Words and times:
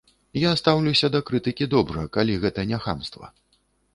Я 0.43 0.51
стаўлюся 0.61 1.09
да 1.15 1.21
крытыкі 1.27 1.67
добра, 1.75 2.05
калі 2.17 2.37
гэта 2.45 2.65
не 2.71 2.81
хамства. 2.87 3.33